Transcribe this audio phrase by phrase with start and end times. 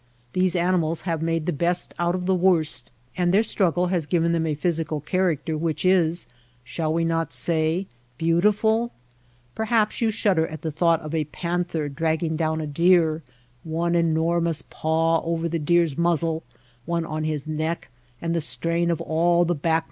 [0.33, 4.31] These animals have made the best out of the worst, and their struggle has given
[4.31, 6.25] them a physical character which is,
[6.63, 7.85] shall we not say,
[8.17, 8.93] beautiful?
[9.53, 13.21] Perhaps you shudder at the thought of a panther dragging down a deer—
[13.63, 16.41] one enormous paw over the deer^s muzzle,
[16.85, 17.89] one on his neck,
[18.19, 19.79] and the strain of all the back mus The cutthroat band.